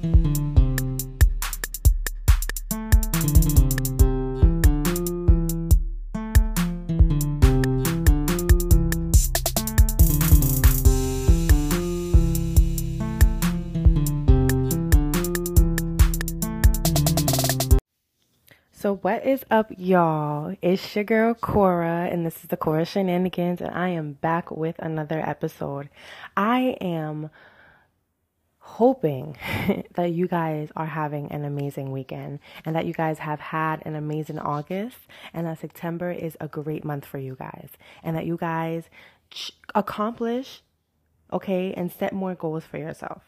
[0.00, 0.08] So,
[19.02, 20.56] what is up, y'all?
[20.62, 24.78] It's your girl Cora, and this is the Cora Shenanigans, and I am back with
[24.78, 25.90] another episode.
[26.38, 27.28] I am
[28.78, 29.36] hoping
[29.94, 33.94] that you guys are having an amazing weekend and that you guys have had an
[33.96, 34.98] amazing August
[35.34, 37.70] and that September is a great month for you guys
[38.02, 38.84] and that you guys
[39.74, 40.62] accomplish,
[41.32, 43.22] okay, and set more goals for yourself.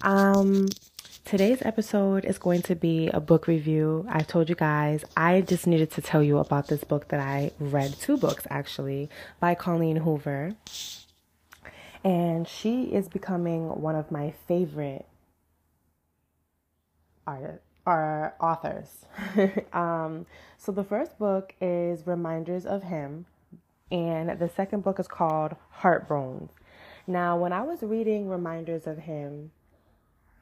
[0.00, 0.68] Um,
[1.24, 4.04] Today's episode is going to be a book review.
[4.08, 7.52] I told you guys I just needed to tell you about this book that I
[7.58, 9.08] read, two books actually,
[9.38, 10.54] by Colleen Hoover.
[12.04, 15.06] And she is becoming one of my favorite
[17.26, 19.04] art, art authors.
[19.72, 20.26] um,
[20.58, 23.26] so the first book is Reminders of Him,
[23.90, 26.50] and the second book is called Heartbones.
[27.06, 29.52] Now, when I was reading Reminders of Him,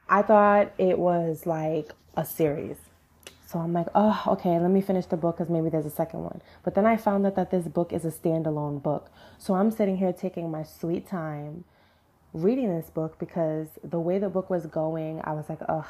[0.09, 2.77] I thought it was like a series.
[3.51, 6.23] So I'm like, oh, okay, let me finish the book because maybe there's a second
[6.23, 6.41] one.
[6.63, 9.11] But then I found out that this book is a standalone book.
[9.39, 11.65] So I'm sitting here taking my sweet time
[12.33, 15.85] reading this book because the way the book was going, I was like, ugh,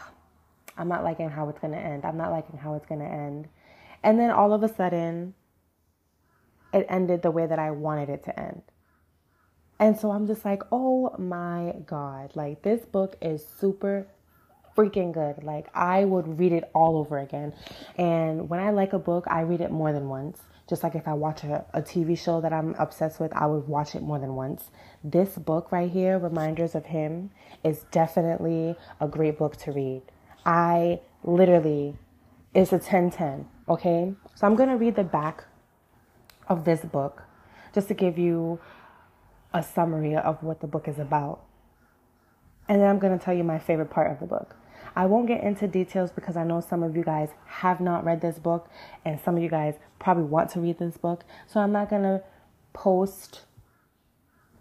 [0.76, 2.04] I'm not liking how it's going to end.
[2.04, 3.48] I'm not liking how it's going to end.
[4.02, 5.36] And then all of a sudden,
[6.74, 8.64] it ended the way that I wanted it to end.
[9.78, 14.08] And so I'm just like, oh my God, like this book is super
[14.76, 15.44] freaking good.
[15.44, 17.54] Like I would read it all over again.
[17.98, 20.42] And when I like a book, I read it more than once.
[20.70, 23.68] Just like if I watch a, a TV show that I'm obsessed with, I would
[23.68, 24.70] watch it more than once.
[25.04, 27.32] This book right here, Reminders of Him,
[27.64, 30.02] is definitely a great book to read.
[30.46, 31.96] I literally,
[32.54, 34.14] it's a 10 10, okay?
[34.36, 35.44] So I'm gonna read the back
[36.48, 37.24] of this book
[37.74, 38.60] just to give you
[39.54, 41.42] a summary of what the book is about.
[42.68, 44.56] And then I'm going to tell you my favorite part of the book.
[44.96, 48.22] I won't get into details because I know some of you guys have not read
[48.22, 48.70] this book
[49.06, 51.24] and some of you guys probably want to read this book.
[51.48, 52.22] So I'm not going to
[52.74, 53.42] post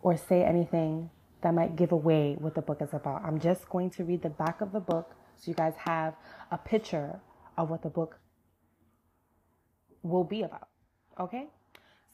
[0.02, 1.10] or say anything
[1.42, 3.22] that might give away what the book is about.
[3.24, 6.14] I'm just going to read the back of the book so you guys have
[6.50, 7.20] a picture
[7.56, 8.18] of what the book
[10.02, 10.68] will be about.
[11.18, 11.48] Okay?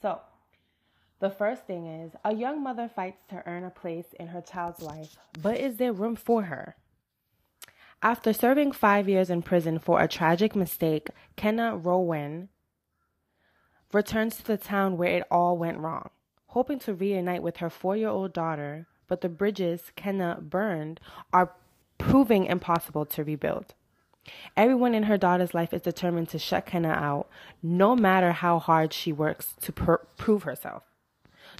[0.00, 0.20] So,
[1.18, 4.82] the first thing is a young mother fights to earn a place in her child's
[4.82, 6.76] life, but is there room for her?
[8.02, 12.50] After serving five years in prison for a tragic mistake, Kenna Rowan
[13.92, 16.10] returns to the town where it all went wrong,
[16.48, 21.00] hoping to reunite with her four year old daughter, but the bridges Kenna burned
[21.32, 21.52] are
[21.98, 23.74] proving impossible to rebuild.
[24.56, 27.28] Everyone in her daughter's life is determined to shut Kenna out,
[27.62, 30.82] no matter how hard she works to pr- prove herself.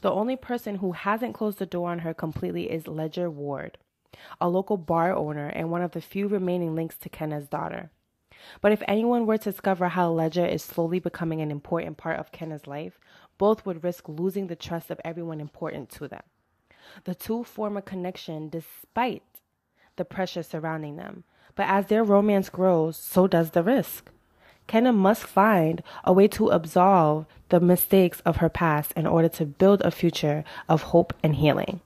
[0.03, 3.79] The only person who hasn't closed the door on her completely is Ledger Ward,
[4.41, 7.91] a local bar owner and one of the few remaining links to Kenna's daughter.
[8.61, 12.33] But if anyone were to discover how Ledger is slowly becoming an important part of
[12.33, 12.99] Kenna's life,
[13.39, 16.23] both would risk losing the trust of everyone important to them.
[17.05, 19.23] The two form a connection despite
[19.97, 24.11] the pressure surrounding them, but as their romance grows, so does the risk.
[24.67, 29.47] Kenna must find a way to absolve the mistakes of her past in order to
[29.47, 31.81] build a future of hope and healing.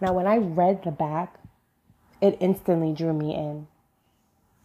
[0.00, 1.38] Now, when I read the back,
[2.20, 3.66] it instantly drew me in.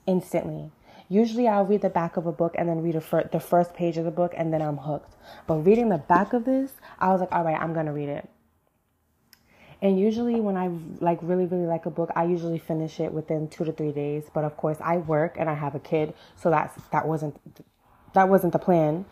[0.05, 0.72] Instantly.
[1.09, 3.97] Usually, I'll read the back of a book and then read fir- the first page
[3.97, 5.16] of the book and then I'm hooked.
[5.45, 8.09] But reading the back of this, I was like, all right, I'm going to read
[8.09, 8.29] it.
[9.81, 10.69] And usually when I
[11.03, 14.25] like really really like a book, I usually finish it within 2 to 3 days,
[14.31, 17.35] but of course I work and I have a kid, so that's that wasn't
[18.13, 19.05] that wasn't the plan.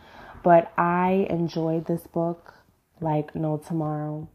[0.44, 2.54] But I enjoyed this book
[3.02, 4.30] like no tomorrow.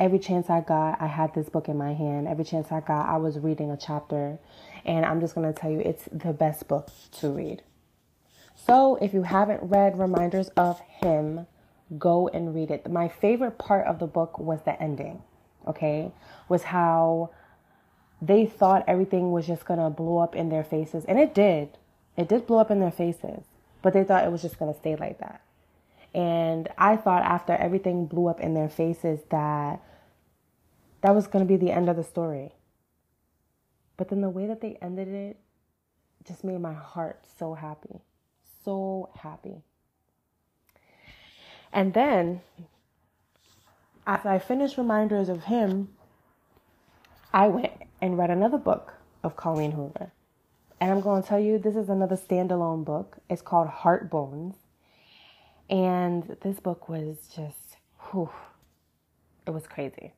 [0.00, 2.26] Every chance I got, I had this book in my hand.
[2.26, 4.38] Every chance I got, I was reading a chapter.
[4.84, 6.88] And I'm just going to tell you, it's the best book
[7.20, 7.62] to read.
[8.56, 11.46] So if you haven't read Reminders of Him,
[11.98, 12.90] go and read it.
[12.90, 15.22] My favorite part of the book was the ending
[15.66, 16.12] okay,
[16.48, 17.30] was how
[18.20, 21.04] they thought everything was just gonna blow up in their faces.
[21.06, 21.78] And it did.
[22.16, 23.44] It did blow up in their faces.
[23.82, 25.40] But they thought it was just gonna stay like that.
[26.12, 29.80] And I thought after everything blew up in their faces that
[31.02, 32.52] that was gonna be the end of the story.
[33.96, 35.38] But then the way that they ended it
[36.26, 38.00] just made my heart so happy.
[38.64, 39.62] So happy.
[41.72, 42.40] And then
[44.06, 45.90] after I finished Reminders of Him,
[47.32, 50.12] I went and read another book of Colleen Hoover.
[50.80, 53.18] And I'm going to tell you, this is another standalone book.
[53.28, 54.56] It's called Heart Bones.
[55.68, 57.76] And this book was just,
[58.10, 58.30] whew,
[59.46, 60.14] it was crazy.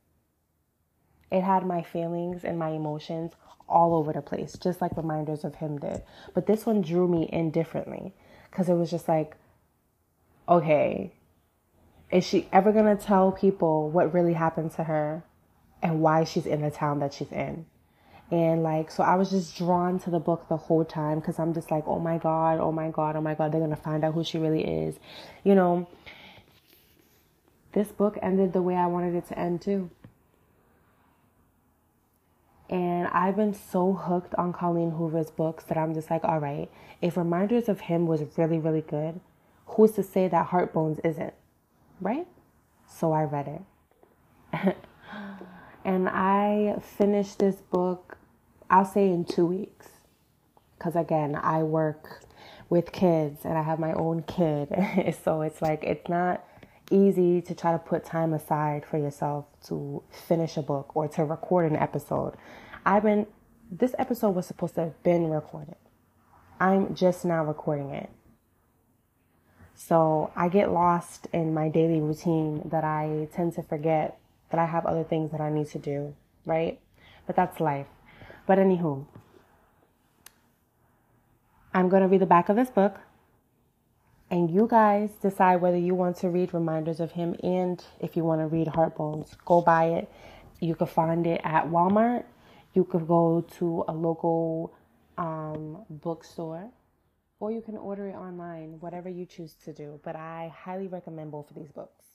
[1.32, 3.32] It had my feelings and my emotions
[3.68, 6.02] all over the place, just like Reminders of Him did.
[6.34, 8.12] But this one drew me in differently
[8.50, 9.34] because it was just like,
[10.48, 11.12] okay,
[12.10, 15.24] is she ever going to tell people what really happened to her
[15.82, 17.64] and why she's in the town that she's in?
[18.30, 21.54] And like, so I was just drawn to the book the whole time because I'm
[21.54, 24.04] just like, oh my God, oh my God, oh my God, they're going to find
[24.04, 24.96] out who she really is.
[25.44, 25.88] You know,
[27.72, 29.90] this book ended the way I wanted it to end too.
[32.72, 36.70] And I've been so hooked on Colleen Hoover's books that I'm just like, all right,
[37.02, 39.20] if Reminders of Him was really, really good,
[39.66, 41.34] who's to say that Heartbones isn't?
[42.00, 42.26] Right?
[42.88, 43.62] So I read
[44.54, 44.76] it.
[45.84, 48.16] and I finished this book
[48.72, 49.88] I'll say in two weeks.
[50.78, 52.24] Because again, I work
[52.70, 55.14] with kids and I have my own kid.
[55.22, 56.42] so it's like, it's not
[56.92, 61.24] easy to try to put time aside for yourself to finish a book or to
[61.24, 62.34] record an episode.
[62.84, 63.26] I've been,
[63.70, 65.76] this episode was supposed to have been recorded.
[66.60, 68.10] I'm just now recording it.
[69.74, 74.18] So I get lost in my daily routine that I tend to forget
[74.50, 76.78] that I have other things that I need to do, right?
[77.26, 77.86] But that's life.
[78.46, 79.06] But anywho,
[81.74, 83.00] I'm going to read the back of this book.
[84.32, 88.24] And you guys decide whether you want to read Reminders of Him and if you
[88.24, 89.36] want to read Heartbones.
[89.44, 90.10] Go buy it.
[90.58, 92.24] You can find it at Walmart.
[92.72, 94.72] You could go to a local
[95.18, 96.70] um, bookstore
[97.40, 100.00] or you can order it online, whatever you choose to do.
[100.02, 102.06] But I highly recommend both of these books.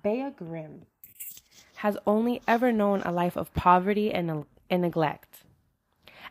[0.00, 0.82] Bea Grimm
[1.76, 5.43] has only ever known a life of poverty and and neglect.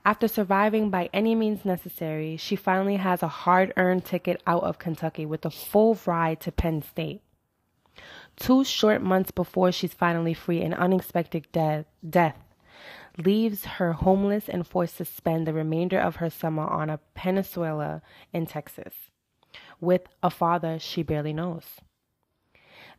[0.06, 4.78] After surviving by any means necessary, she finally has a hard earned ticket out of
[4.78, 7.22] Kentucky with a full ride to Penn State.
[8.36, 12.38] Two short months before she's finally free, an unexpected de- death
[13.18, 18.02] leaves her homeless and forced to spend the remainder of her summer on a peninsula
[18.34, 18.94] in Texas
[19.80, 21.80] with a father she barely knows.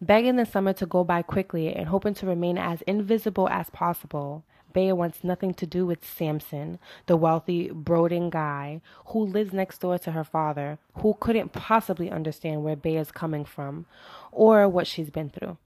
[0.00, 4.44] Begging the summer to go by quickly and hoping to remain as invisible as possible,
[4.74, 9.98] Bea wants nothing to do with Samson, the wealthy, brooding guy who lives next door
[9.98, 13.86] to her father, who couldn't possibly understand where Bea is coming from
[14.32, 15.56] or what she's been through.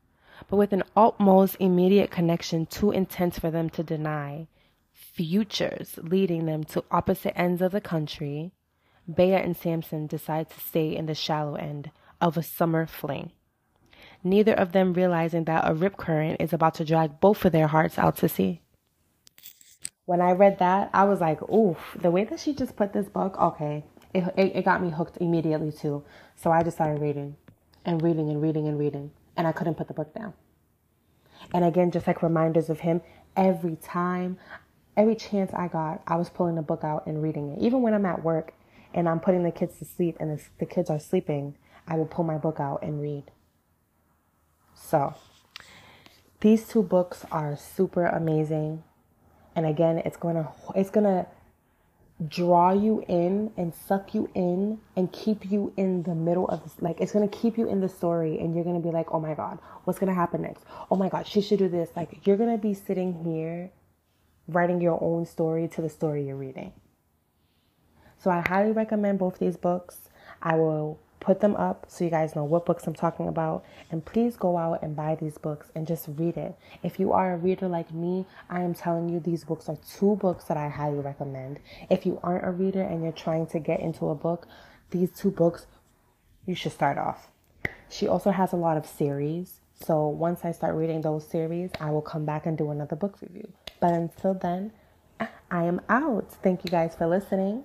[0.48, 4.46] But with an utmost immediate connection too intense for them to deny,
[4.92, 8.52] futures leading them to opposite ends of the country,
[9.12, 11.90] Bea and Samson decide to stay in the shallow end
[12.20, 13.32] of a summer fling.
[14.22, 17.68] Neither of them realizing that a rip current is about to drag both of their
[17.68, 18.60] hearts out to sea
[20.08, 23.10] when I read that, I was like, oof, the way that she just put this
[23.10, 23.84] book, okay,
[24.14, 26.02] it, it, it, got me hooked immediately too.
[26.34, 27.36] So I just started reading
[27.84, 30.32] and reading and reading and reading, and I couldn't put the book down.
[31.52, 33.02] And again, just like reminders of him,
[33.36, 34.38] every time,
[34.96, 37.58] every chance I got, I was pulling the book out and reading it.
[37.58, 38.54] Even when I'm at work
[38.94, 41.54] and I'm putting the kids to sleep and the, the kids are sleeping,
[41.86, 43.24] I will pull my book out and read.
[44.74, 45.16] So,
[46.40, 48.84] these two books are super amazing
[49.58, 51.26] and again it's going to it's going to
[52.28, 56.74] draw you in and suck you in and keep you in the middle of this
[56.80, 59.12] like it's going to keep you in the story and you're going to be like
[59.12, 60.64] oh my god what's going to happen next?
[60.90, 61.88] Oh my god she should do this.
[61.96, 63.70] Like you're going to be sitting here
[64.46, 66.72] writing your own story to the story you're reading.
[68.22, 70.10] So i highly recommend both these books.
[70.40, 73.64] I will put them up so you guys know what books I'm talking about.
[73.90, 76.56] And please go out and buy these books and just read it.
[76.82, 80.16] If you are a reader like me, I am telling you these books are two
[80.16, 81.60] books that I highly recommend.
[81.90, 84.46] If you aren't a reader and you're trying to get into a book,
[84.90, 85.66] these two books
[86.46, 87.28] you should start off.
[87.88, 89.60] She also has a lot of series.
[89.74, 93.18] So once I start reading those series, I will come back and do another book
[93.20, 93.52] review.
[93.80, 94.72] But until then,
[95.50, 96.32] I am out.
[96.42, 97.64] Thank you guys for listening.